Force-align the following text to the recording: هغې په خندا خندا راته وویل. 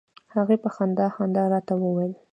هغې 0.35 0.57
په 0.63 0.69
خندا 0.75 1.07
خندا 1.15 1.43
راته 1.53 1.73
وویل. 1.77 2.13